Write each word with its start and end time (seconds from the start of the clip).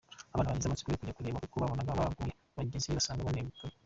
Abana 0.33 0.51
bagize 0.51 0.67
amatsiko 0.67 0.87
yo 0.89 0.97
kujya 0.99 1.15
kureba 1.17 1.43
kuko 1.43 1.55
babonaga 1.61 1.99
baguye, 1.99 2.31
bagezeyo 2.57 2.95
basanga 2.97 3.27
banegekaye. 3.27 3.75